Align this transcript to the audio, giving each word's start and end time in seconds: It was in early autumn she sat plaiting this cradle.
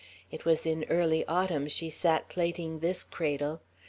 It 0.31 0.45
was 0.45 0.65
in 0.65 0.83
early 0.85 1.23
autumn 1.27 1.67
she 1.67 1.91
sat 1.91 2.27
plaiting 2.27 2.79
this 2.79 3.03
cradle. 3.03 3.61